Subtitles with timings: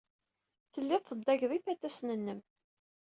[0.73, 2.39] Telliḍ teddageḍ ifatasen-nnem.